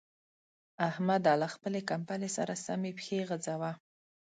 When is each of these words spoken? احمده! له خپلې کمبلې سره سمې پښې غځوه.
احمده! 0.87 1.33
له 1.41 1.47
خپلې 1.55 1.79
کمبلې 1.89 2.29
سره 2.37 2.53
سمې 2.65 2.91
پښې 2.97 3.19
غځوه. 3.29 3.71